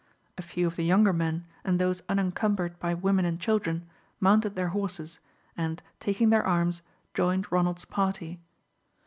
[0.35, 3.85] A few of the younger men, and those unencumbered by women and children,
[4.19, 5.19] mounted their horses,
[5.55, 6.81] and taking their arms,
[7.13, 8.39] joined Ronald's party.